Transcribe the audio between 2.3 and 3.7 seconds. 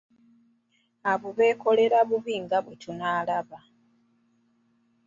nga bwe tunaalaba.